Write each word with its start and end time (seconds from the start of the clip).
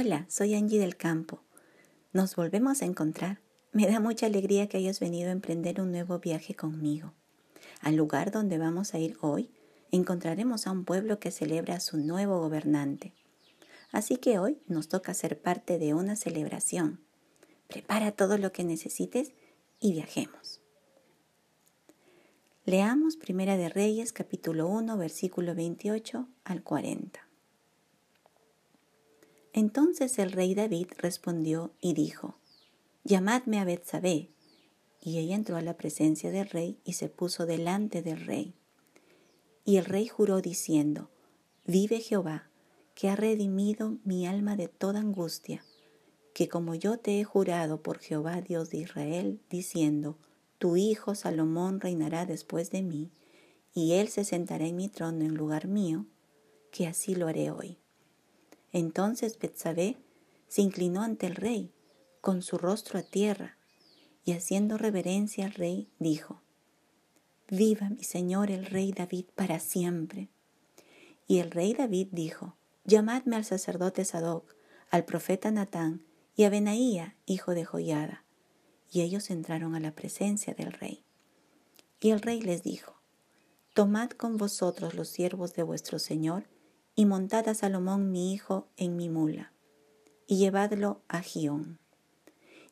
Hola, 0.00 0.26
soy 0.28 0.54
Angie 0.54 0.78
del 0.78 0.96
Campo. 0.96 1.42
Nos 2.12 2.36
volvemos 2.36 2.82
a 2.82 2.84
encontrar. 2.84 3.40
Me 3.72 3.88
da 3.88 3.98
mucha 3.98 4.26
alegría 4.26 4.68
que 4.68 4.76
hayas 4.76 5.00
venido 5.00 5.28
a 5.28 5.32
emprender 5.32 5.80
un 5.80 5.90
nuevo 5.90 6.20
viaje 6.20 6.54
conmigo. 6.54 7.14
Al 7.80 7.96
lugar 7.96 8.30
donde 8.30 8.58
vamos 8.58 8.94
a 8.94 9.00
ir 9.00 9.16
hoy, 9.22 9.50
encontraremos 9.90 10.68
a 10.68 10.70
un 10.70 10.84
pueblo 10.84 11.18
que 11.18 11.32
celebra 11.32 11.74
a 11.74 11.80
su 11.80 11.96
nuevo 11.96 12.38
gobernante. 12.38 13.12
Así 13.90 14.18
que 14.18 14.38
hoy 14.38 14.60
nos 14.68 14.86
toca 14.86 15.14
ser 15.14 15.42
parte 15.42 15.80
de 15.80 15.94
una 15.94 16.14
celebración. 16.14 17.00
Prepara 17.66 18.12
todo 18.12 18.38
lo 18.38 18.52
que 18.52 18.62
necesites 18.62 19.32
y 19.80 19.94
viajemos. 19.94 20.60
Leamos 22.64 23.16
Primera 23.16 23.56
de 23.56 23.68
Reyes 23.68 24.12
capítulo 24.12 24.68
1 24.68 24.96
versículo 24.96 25.56
28 25.56 26.28
al 26.44 26.62
40. 26.62 27.27
Entonces 29.58 30.20
el 30.20 30.30
rey 30.30 30.54
David 30.54 30.86
respondió 30.98 31.72
y 31.80 31.92
dijo, 31.92 32.36
Llamadme 33.02 33.58
a 33.58 33.64
Betsabé. 33.64 34.30
Y 35.02 35.18
ella 35.18 35.34
entró 35.34 35.56
a 35.56 35.62
la 35.62 35.76
presencia 35.76 36.30
del 36.30 36.48
rey 36.48 36.78
y 36.84 36.92
se 36.92 37.08
puso 37.08 37.44
delante 37.44 38.00
del 38.00 38.24
rey. 38.24 38.54
Y 39.64 39.78
el 39.78 39.84
rey 39.84 40.06
juró 40.06 40.40
diciendo, 40.40 41.10
Vive 41.66 41.98
Jehová, 41.98 42.48
que 42.94 43.08
ha 43.08 43.16
redimido 43.16 43.96
mi 44.04 44.28
alma 44.28 44.54
de 44.54 44.68
toda 44.68 45.00
angustia, 45.00 45.64
que 46.34 46.48
como 46.48 46.76
yo 46.76 47.00
te 47.00 47.18
he 47.18 47.24
jurado 47.24 47.82
por 47.82 47.98
Jehová 47.98 48.40
Dios 48.40 48.70
de 48.70 48.78
Israel, 48.78 49.40
diciendo, 49.50 50.18
tu 50.58 50.76
hijo 50.76 51.16
Salomón 51.16 51.80
reinará 51.80 52.26
después 52.26 52.70
de 52.70 52.82
mí, 52.82 53.10
y 53.74 53.94
él 53.94 54.06
se 54.06 54.22
sentará 54.22 54.68
en 54.68 54.76
mi 54.76 54.88
trono 54.88 55.24
en 55.24 55.34
lugar 55.34 55.66
mío, 55.66 56.06
que 56.70 56.86
así 56.86 57.16
lo 57.16 57.26
haré 57.26 57.50
hoy. 57.50 57.80
Entonces 58.72 59.38
Betsabé 59.38 59.96
se 60.48 60.62
inclinó 60.62 61.02
ante 61.02 61.26
el 61.26 61.34
rey, 61.34 61.72
con 62.20 62.42
su 62.42 62.58
rostro 62.58 62.98
a 62.98 63.02
tierra, 63.02 63.56
y 64.24 64.32
haciendo 64.32 64.76
reverencia 64.76 65.46
al 65.46 65.54
rey, 65.54 65.88
dijo, 65.98 66.42
Viva 67.48 67.88
mi 67.88 68.04
señor 68.04 68.50
el 68.50 68.66
rey 68.66 68.92
David 68.92 69.26
para 69.34 69.58
siempre. 69.58 70.28
Y 71.26 71.38
el 71.38 71.50
rey 71.50 71.72
David 71.72 72.08
dijo, 72.12 72.56
Llamadme 72.84 73.36
al 73.36 73.44
sacerdote 73.44 74.04
Sadoc, 74.04 74.54
al 74.90 75.04
profeta 75.04 75.50
Natán 75.50 76.02
y 76.36 76.44
a 76.44 76.50
Benaía, 76.50 77.16
hijo 77.26 77.54
de 77.54 77.64
Joiada 77.64 78.24
y 78.90 79.02
ellos 79.02 79.30
entraron 79.30 79.74
a 79.74 79.80
la 79.80 79.92
presencia 79.92 80.54
del 80.54 80.72
rey. 80.72 81.04
Y 82.00 82.10
el 82.10 82.20
rey 82.20 82.40
les 82.40 82.62
dijo, 82.62 82.94
Tomad 83.74 84.10
con 84.10 84.36
vosotros 84.36 84.94
los 84.94 85.08
siervos 85.08 85.54
de 85.54 85.62
vuestro 85.62 85.98
señor, 85.98 86.44
y 86.98 87.06
montad 87.06 87.48
a 87.48 87.54
Salomón 87.54 88.10
mi 88.10 88.32
hijo 88.32 88.66
en 88.76 88.96
mi 88.96 89.08
mula, 89.08 89.52
y 90.26 90.36
llevadlo 90.36 91.00
a 91.06 91.20
Gión. 91.20 91.78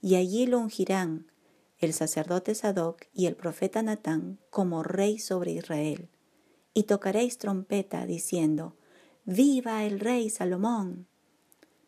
Y 0.03 0.17
allí 0.17 0.47
lo 0.47 0.59
ungirán 0.59 1.31
el 1.79 1.93
sacerdote 1.93 2.57
Sadoc 2.57 3.07
y 3.15 3.27
el 3.27 3.37
profeta 3.37 3.83
Natán 3.83 4.41
como 4.51 4.83
rey 4.83 5.21
sobre 5.21 5.53
Israel, 5.53 6.09
y 6.75 6.83
tocaréis 6.83 7.39
trompeta 7.39 8.05
diciendo, 8.05 8.75
Viva 9.27 9.85
el 9.85 10.01
rey 10.01 10.29
Salomón. 10.29 11.07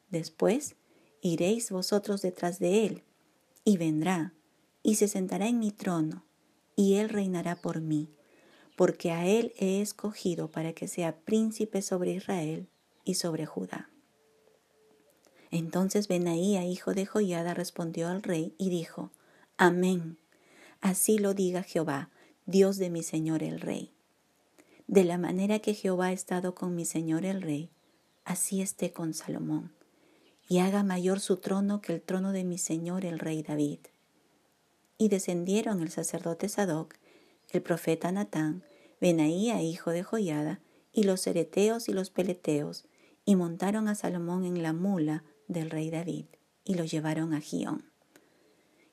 Después 0.08 0.76
iréis 1.20 1.72
vosotros 1.72 2.22
detrás 2.22 2.60
de 2.60 2.86
él, 2.86 3.02
y 3.64 3.78
vendrá, 3.78 4.32
y 4.84 4.94
se 4.94 5.08
sentará 5.08 5.48
en 5.48 5.58
mi 5.58 5.72
trono, 5.72 6.24
y 6.76 6.98
él 6.98 7.08
reinará 7.08 7.56
por 7.56 7.80
mí, 7.80 8.14
porque 8.78 9.10
a 9.10 9.26
él 9.26 9.52
he 9.58 9.80
escogido 9.80 10.52
para 10.52 10.72
que 10.72 10.86
sea 10.86 11.16
príncipe 11.16 11.82
sobre 11.82 12.12
Israel 12.12 12.68
y 13.04 13.14
sobre 13.14 13.44
Judá. 13.44 13.90
Entonces 15.50 16.06
Benaía, 16.06 16.64
hijo 16.64 16.94
de 16.94 17.04
Joiada, 17.04 17.54
respondió 17.54 18.06
al 18.06 18.22
rey 18.22 18.54
y 18.56 18.70
dijo, 18.70 19.10
Amén, 19.56 20.16
así 20.80 21.18
lo 21.18 21.34
diga 21.34 21.64
Jehová, 21.64 22.10
Dios 22.46 22.76
de 22.76 22.88
mi 22.88 23.02
señor 23.02 23.42
el 23.42 23.60
rey. 23.60 23.90
De 24.86 25.02
la 25.02 25.18
manera 25.18 25.58
que 25.58 25.74
Jehová 25.74 26.06
ha 26.06 26.12
estado 26.12 26.54
con 26.54 26.76
mi 26.76 26.84
señor 26.84 27.24
el 27.24 27.42
rey, 27.42 27.70
así 28.24 28.62
esté 28.62 28.92
con 28.92 29.12
Salomón 29.12 29.72
y 30.46 30.60
haga 30.60 30.84
mayor 30.84 31.18
su 31.18 31.38
trono 31.38 31.80
que 31.80 31.94
el 31.94 32.00
trono 32.00 32.30
de 32.30 32.44
mi 32.44 32.58
señor 32.58 33.04
el 33.04 33.18
rey 33.18 33.42
David. 33.42 33.80
Y 34.98 35.08
descendieron 35.08 35.82
el 35.82 35.90
sacerdote 35.90 36.48
Sadoc, 36.48 36.94
el 37.50 37.60
profeta 37.62 38.12
Natán, 38.12 38.62
Benaía 39.00 39.62
hijo 39.62 39.90
de 39.90 40.02
Joiada, 40.02 40.60
y 40.92 41.04
los 41.04 41.26
ereteos 41.26 41.88
y 41.88 41.92
los 41.92 42.10
peleteos, 42.10 42.86
y 43.24 43.36
montaron 43.36 43.88
a 43.88 43.94
Salomón 43.94 44.44
en 44.44 44.62
la 44.62 44.72
mula 44.72 45.24
del 45.46 45.70
rey 45.70 45.90
David, 45.90 46.26
y 46.64 46.74
lo 46.74 46.84
llevaron 46.84 47.34
a 47.34 47.40
Gión. 47.40 47.84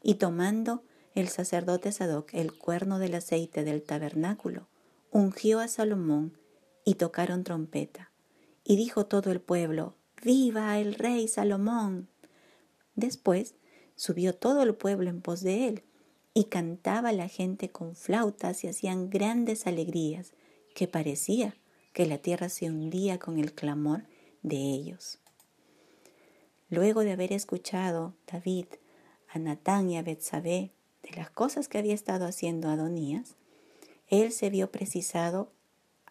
Y 0.03 0.15
tomando 0.15 0.83
el 1.15 1.29
sacerdote 1.29 1.91
Sadoc 1.91 2.33
el 2.33 2.57
cuerno 2.57 2.99
del 2.99 3.15
aceite 3.15 3.63
del 3.63 3.81
tabernáculo, 3.81 4.67
ungió 5.11 5.59
a 5.59 5.67
Salomón, 5.67 6.37
y 6.85 6.95
tocaron 6.95 7.43
trompeta. 7.43 8.11
Y 8.63 8.75
dijo 8.77 9.07
todo 9.07 9.31
el 9.31 9.41
pueblo, 9.41 9.95
Viva 10.23 10.79
el 10.79 10.95
rey 10.95 11.27
Salomón. 11.27 12.07
Después 12.95 13.55
subió 13.95 14.33
todo 14.33 14.63
el 14.63 14.75
pueblo 14.75 15.09
en 15.09 15.21
pos 15.21 15.41
de 15.41 15.67
él, 15.67 15.83
y 16.37 16.43
cantaba 16.43 17.13
la 17.13 17.29
gente 17.29 17.69
con 17.69 17.95
flautas 17.95 18.65
y 18.65 18.67
hacían 18.67 19.09
grandes 19.09 19.67
alegrías, 19.67 20.33
que 20.75 20.85
parecía 20.85 21.55
que 21.93 22.05
la 22.05 22.17
tierra 22.17 22.49
se 22.49 22.69
hundía 22.69 23.17
con 23.17 23.39
el 23.39 23.53
clamor 23.53 24.03
de 24.43 24.57
ellos. 24.57 25.19
Luego 26.69 27.05
de 27.05 27.13
haber 27.13 27.31
escuchado 27.31 28.15
David 28.29 28.65
a 29.29 29.39
Natán 29.39 29.89
y 29.89 29.97
a 29.97 30.03
Betsabé 30.03 30.71
de 31.03 31.11
las 31.15 31.29
cosas 31.29 31.69
que 31.69 31.77
había 31.77 31.93
estado 31.93 32.25
haciendo 32.25 32.67
Adonías, 32.67 33.35
él 34.09 34.33
se 34.33 34.49
vio 34.49 34.69
precisado 34.71 35.49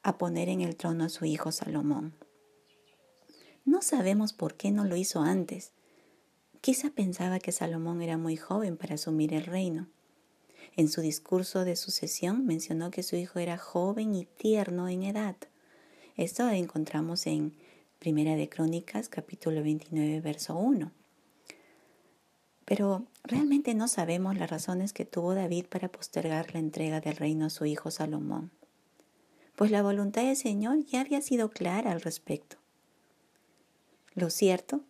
a 0.02 0.16
poner 0.16 0.48
en 0.48 0.62
el 0.62 0.74
trono 0.74 1.04
a 1.04 1.10
su 1.10 1.26
hijo 1.26 1.52
Salomón. 1.52 2.14
No 3.66 3.82
sabemos 3.82 4.32
por 4.32 4.54
qué 4.54 4.70
no 4.70 4.86
lo 4.86 4.96
hizo 4.96 5.20
antes. 5.20 5.72
Quizá 6.62 6.88
pensaba 6.88 7.40
que 7.40 7.52
Salomón 7.52 8.00
era 8.00 8.16
muy 8.16 8.38
joven 8.38 8.78
para 8.78 8.94
asumir 8.94 9.34
el 9.34 9.44
reino. 9.44 9.86
En 10.76 10.88
su 10.88 11.00
discurso 11.00 11.64
de 11.64 11.76
sucesión 11.76 12.46
mencionó 12.46 12.90
que 12.90 13.02
su 13.02 13.16
hijo 13.16 13.38
era 13.38 13.58
joven 13.58 14.14
y 14.14 14.24
tierno 14.24 14.88
en 14.88 15.02
edad. 15.04 15.36
Esto 16.16 16.48
encontramos 16.48 17.26
en 17.26 17.54
Primera 17.98 18.36
de 18.36 18.48
Crónicas, 18.48 19.08
capítulo 19.08 19.62
29, 19.62 20.20
verso 20.20 20.56
1. 20.56 20.92
Pero 22.64 23.06
realmente 23.22 23.74
no 23.74 23.88
sabemos 23.88 24.36
las 24.36 24.50
razones 24.50 24.92
que 24.92 25.04
tuvo 25.04 25.34
David 25.34 25.66
para 25.66 25.88
postergar 25.88 26.52
la 26.54 26.60
entrega 26.60 27.00
del 27.00 27.16
reino 27.16 27.46
a 27.46 27.50
su 27.50 27.64
hijo 27.66 27.90
Salomón, 27.90 28.50
pues 29.56 29.70
la 29.70 29.82
voluntad 29.82 30.24
del 30.24 30.36
Señor 30.36 30.84
ya 30.84 31.00
había 31.00 31.20
sido 31.22 31.50
clara 31.50 31.92
al 31.92 32.00
respecto. 32.00 32.56
Lo 34.14 34.30
cierto 34.30 34.80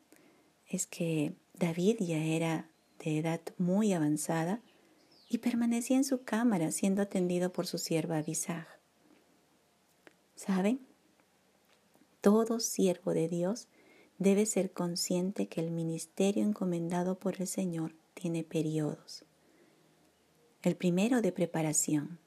es 0.68 0.86
que 0.86 1.34
David 1.54 1.96
ya 2.00 2.22
era 2.22 2.68
de 3.04 3.18
edad 3.18 3.40
muy 3.58 3.92
avanzada 3.92 4.60
y 5.28 5.38
permanecía 5.38 5.96
en 5.96 6.04
su 6.04 6.22
cámara 6.24 6.70
siendo 6.70 7.02
atendido 7.02 7.52
por 7.52 7.66
su 7.66 7.78
sierva 7.78 8.18
Abisag. 8.18 8.66
¿Saben? 10.36 10.80
Todo 12.20 12.60
siervo 12.60 13.12
de 13.12 13.28
Dios 13.28 13.68
debe 14.18 14.46
ser 14.46 14.72
consciente 14.72 15.48
que 15.48 15.60
el 15.60 15.70
ministerio 15.70 16.44
encomendado 16.44 17.18
por 17.18 17.40
el 17.40 17.46
Señor 17.46 17.94
tiene 18.14 18.44
periodos. 18.44 19.24
El 20.62 20.76
primero 20.76 21.20
de 21.20 21.32
preparación, 21.32 22.18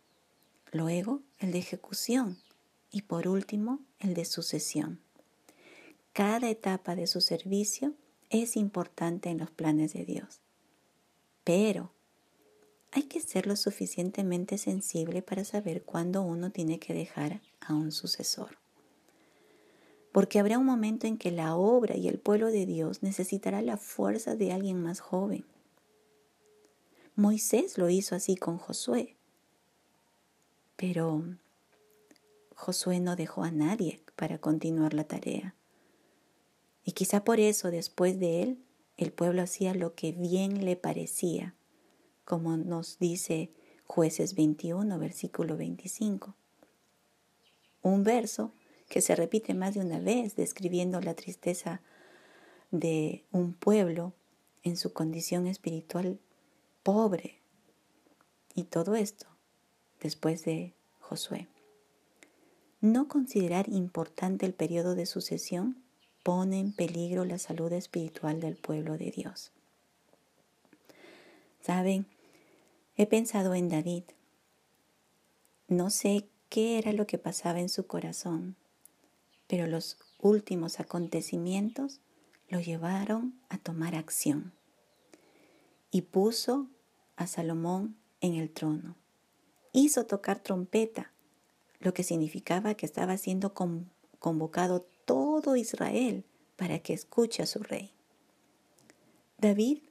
luego 0.71 1.21
el 1.39 1.51
de 1.51 1.59
ejecución 1.59 2.37
y 2.91 3.03
por 3.03 3.27
último 3.27 3.79
el 3.99 4.13
de 4.13 4.25
sucesión. 4.25 4.99
Cada 6.13 6.49
etapa 6.49 6.95
de 6.95 7.07
su 7.07 7.21
servicio 7.21 7.93
es 8.29 8.57
importante 8.57 9.29
en 9.29 9.37
los 9.37 9.51
planes 9.51 9.93
de 9.93 10.05
Dios. 10.05 10.41
Pero 11.43 11.91
que 13.07 13.21
ser 13.21 13.47
lo 13.47 13.55
suficientemente 13.55 14.57
sensible 14.57 15.21
para 15.21 15.43
saber 15.43 15.83
cuándo 15.83 16.21
uno 16.21 16.51
tiene 16.51 16.79
que 16.79 16.93
dejar 16.93 17.41
a 17.59 17.73
un 17.73 17.91
sucesor. 17.91 18.57
Porque 20.11 20.39
habrá 20.39 20.57
un 20.57 20.65
momento 20.65 21.07
en 21.07 21.17
que 21.17 21.31
la 21.31 21.55
obra 21.55 21.95
y 21.95 22.07
el 22.07 22.19
pueblo 22.19 22.47
de 22.47 22.65
Dios 22.65 23.03
necesitará 23.03 23.61
la 23.61 23.77
fuerza 23.77 24.35
de 24.35 24.51
alguien 24.51 24.81
más 24.81 24.99
joven. 24.99 25.45
Moisés 27.15 27.77
lo 27.77 27.89
hizo 27.89 28.15
así 28.15 28.35
con 28.35 28.57
Josué. 28.57 29.15
Pero 30.75 31.23
Josué 32.55 32.99
no 32.99 33.15
dejó 33.15 33.43
a 33.43 33.51
nadie 33.51 34.01
para 34.15 34.37
continuar 34.37 34.93
la 34.93 35.03
tarea. 35.03 35.55
Y 36.83 36.93
quizá 36.93 37.23
por 37.23 37.39
eso 37.39 37.71
después 37.71 38.19
de 38.19 38.43
él 38.43 38.63
el 38.97 39.11
pueblo 39.11 39.41
hacía 39.41 39.73
lo 39.73 39.93
que 39.93 40.11
bien 40.11 40.63
le 40.63 40.75
parecía, 40.75 41.53
como 42.27 42.57
nos 42.57 42.99
dice 42.99 43.49
jueces 43.85 44.35
21, 44.35 44.99
versículo 44.99 45.55
25. 45.55 46.35
Un 47.81 48.03
verso 48.03 48.51
que 48.89 48.99
se 48.99 49.15
repite 49.15 49.53
más 49.53 49.75
de 49.75 49.79
una 49.79 49.99
vez 49.99 50.35
describiendo 50.35 50.99
la 50.99 51.13
tristeza 51.13 51.81
de 52.69 53.23
un 53.31 53.53
pueblo 53.53 54.11
en 54.63 54.75
su 54.75 54.91
condición 54.91 55.47
espiritual 55.47 56.19
pobre. 56.83 57.39
Y 58.53 58.65
todo 58.65 58.95
esto 58.95 59.27
después 60.01 60.43
de 60.43 60.73
Josué. 60.99 61.47
No 62.81 63.07
considerar 63.07 63.69
importante 63.69 64.45
el 64.45 64.53
periodo 64.53 64.95
de 64.95 65.05
sucesión 65.05 65.81
pone 66.23 66.59
en 66.59 66.73
peligro 66.73 67.23
la 67.23 67.37
salud 67.37 67.71
espiritual 67.71 68.41
del 68.41 68.57
pueblo 68.57 68.97
de 68.97 69.11
Dios. 69.11 69.53
Saben, 71.61 72.05
he 72.97 73.05
pensado 73.05 73.53
en 73.53 73.69
David. 73.69 74.03
No 75.67 75.91
sé 75.91 76.27
qué 76.49 76.79
era 76.79 76.93
lo 76.93 77.05
que 77.05 77.19
pasaba 77.19 77.59
en 77.59 77.69
su 77.69 77.85
corazón, 77.85 78.55
pero 79.45 79.67
los 79.67 79.97
últimos 80.19 80.79
acontecimientos 80.79 82.01
lo 82.49 82.59
llevaron 82.59 83.39
a 83.49 83.59
tomar 83.59 83.93
acción 83.93 84.51
y 85.91 86.01
puso 86.01 86.67
a 87.15 87.27
Salomón 87.27 87.95
en 88.19 88.33
el 88.33 88.49
trono. 88.49 88.95
Hizo 89.73 90.05
tocar 90.07 90.39
trompeta 90.39 91.11
lo 91.79 91.93
que 91.93 92.03
significaba 92.03 92.73
que 92.73 92.87
estaba 92.87 93.17
siendo 93.17 93.53
convocado 94.19 94.87
todo 95.05 95.55
Israel 95.55 96.25
para 96.55 96.79
que 96.79 96.93
escuche 96.93 97.43
a 97.43 97.45
su 97.45 97.61
rey. 97.61 97.91
David, 99.37 99.83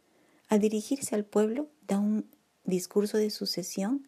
al 0.49 0.59
dirigirse 0.59 1.15
al 1.15 1.25
pueblo, 1.25 1.69
da 1.87 2.01
un 2.01 2.29
discurso 2.67 3.17
de 3.17 3.31
sucesión 3.31 4.07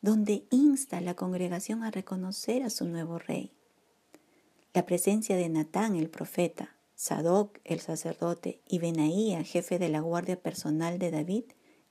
donde 0.00 0.44
insta 0.50 0.98
a 0.98 1.00
la 1.00 1.14
congregación 1.14 1.82
a 1.82 1.90
reconocer 1.90 2.62
a 2.62 2.70
su 2.70 2.86
nuevo 2.86 3.18
rey. 3.18 3.52
La 4.72 4.86
presencia 4.86 5.36
de 5.36 5.48
Natán, 5.48 5.96
el 5.96 6.10
profeta, 6.10 6.76
Sadoc, 6.94 7.58
el 7.64 7.80
sacerdote, 7.80 8.60
y 8.68 8.78
Benaía, 8.78 9.42
jefe 9.42 9.78
de 9.78 9.88
la 9.88 10.00
guardia 10.00 10.40
personal 10.40 10.98
de 10.98 11.10
David, 11.10 11.44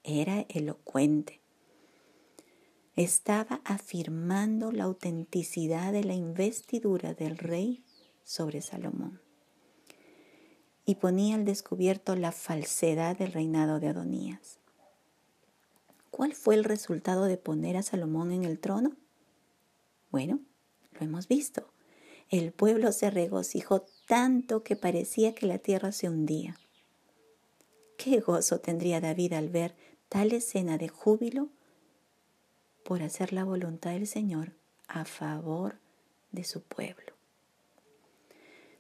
era 0.04 0.46
elocuente 0.50 1.42
estaba 2.96 3.62
afirmando 3.66 4.72
la 4.72 4.86
autenticidad 4.86 5.92
de 5.92 6.04
la 6.04 6.14
investidura 6.14 7.14
del 7.14 7.38
rey 7.38 7.84
sobre 8.24 8.62
Salomón 8.62 9.22
y 10.86 10.96
ponía 10.96 11.36
al 11.36 11.46
descubierto 11.46 12.16
la 12.16 12.32
falsedad 12.32 13.18
del 13.18 13.34
reinado 13.34 13.80
de 13.80 13.90
Adonías. 13.90 14.60
¿Cuál 16.16 16.34
fue 16.34 16.56
el 16.56 16.64
resultado 16.64 17.26
de 17.26 17.36
poner 17.36 17.76
a 17.76 17.84
Salomón 17.84 18.32
en 18.32 18.46
el 18.46 18.58
trono? 18.58 18.96
Bueno, 20.12 20.40
lo 20.94 21.02
hemos 21.02 21.28
visto. 21.28 21.68
El 22.30 22.54
pueblo 22.54 22.94
se 22.94 23.10
regocijó 23.10 23.86
tanto 24.08 24.64
que 24.64 24.78
parecía 24.78 25.36
que 25.36 25.46
la 25.46 25.58
tierra 25.58 25.92
se 25.92 26.08
hundía. 26.08 26.58
¿Qué 27.98 28.22
gozo 28.22 28.62
tendría 28.62 29.02
David 29.02 29.34
al 29.34 29.50
ver 29.50 29.76
tal 30.08 30.32
escena 30.32 30.78
de 30.78 30.88
júbilo 30.88 31.50
por 32.86 33.04
hacer 33.04 33.34
la 33.34 33.44
voluntad 33.44 33.92
del 33.92 34.08
Señor 34.08 34.54
a 34.88 35.04
favor 35.04 35.80
de 36.32 36.46
su 36.46 36.62
pueblo. 36.62 37.12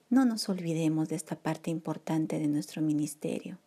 No 0.09 0.23
nos 0.23 0.47
olvidemos 0.47 1.09
de 1.09 1.17
esta 1.17 1.35
parte 1.35 1.69
importante 1.69 2.39
de 2.39 2.47
nuestro 2.47 2.81
ministerio. 2.81 3.57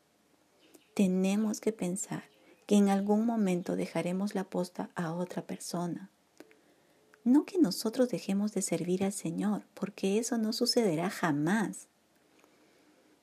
Tenemos 0.95 1.61
que 1.61 1.73
pensar 1.73 2.38
que 2.69 2.77
en 2.77 2.91
algún 2.91 3.25
momento 3.25 3.77
dejaremos 3.77 4.35
la 4.35 4.45
posta 4.45 4.91
a 4.95 5.15
otra 5.15 5.47
persona. 5.47 6.11
No 7.25 7.47
que 7.47 7.57
nosotros 7.57 8.11
dejemos 8.11 8.53
de 8.53 8.61
servir 8.61 9.05
al 9.05 9.15
Señor, 9.15 9.67
porque 9.73 10.19
eso 10.19 10.37
no 10.37 10.53
sucederá 10.53 11.09
jamás. 11.09 11.89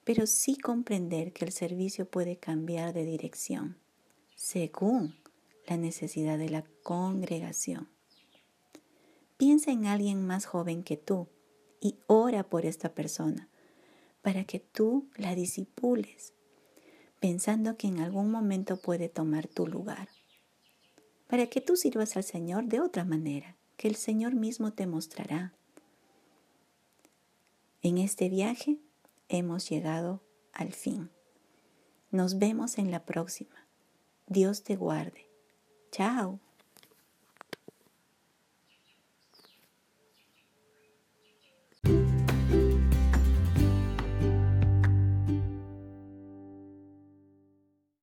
Pero 0.04 0.26
sí 0.26 0.58
comprender 0.58 1.32
que 1.32 1.46
el 1.46 1.52
servicio 1.52 2.10
puede 2.10 2.38
cambiar 2.38 2.92
de 2.92 3.06
dirección 3.06 3.78
según 4.36 5.16
la 5.68 5.78
necesidad 5.78 6.40
de 6.40 6.50
la 6.50 6.64
congregación. 6.82 7.88
Piensa 9.38 9.70
en 9.70 9.86
alguien 9.86 10.26
más 10.26 10.48
joven 10.48 10.82
que 10.84 10.98
tú 10.98 11.28
y 11.80 12.00
ora 12.08 12.50
por 12.50 12.66
esta 12.66 12.96
persona 12.96 13.48
para 14.24 14.44
que 14.46 14.60
tú 14.60 15.08
la 15.18 15.36
disipules, 15.36 16.34
pensando 17.26 17.76
que 17.76 17.88
en 17.88 18.02
algún 18.02 18.30
momento 18.30 18.78
puede 18.78 19.10
tomar 19.10 19.48
tu 19.48 19.66
lugar, 19.66 20.10
para 21.26 21.48
que 21.48 21.60
tú 21.60 21.76
sirvas 21.76 22.16
al 22.18 22.24
Señor 22.24 22.66
de 22.66 22.80
otra 22.80 23.04
manera, 23.04 23.56
que 23.78 23.88
el 23.88 23.96
Señor 23.96 24.36
mismo 24.36 24.74
te 24.74 24.86
mostrará. 24.86 25.52
En 27.82 27.98
este 27.98 28.30
viaje 28.30 28.78
hemos 29.28 29.68
llegado 29.68 30.22
al 30.54 30.72
fin. 30.72 31.10
Nos 32.12 32.38
vemos 32.38 32.78
en 32.78 32.92
la 32.92 33.06
próxima. 33.06 33.66
Dios 34.28 34.64
te 34.64 34.76
guarde. 34.76 35.26
Chao. 35.92 36.40